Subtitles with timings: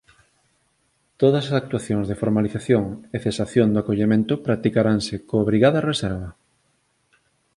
[1.21, 2.83] Todas as actuacións de formalización
[3.15, 6.29] e cesación do acollemento practicaranse coa obrigada reserva.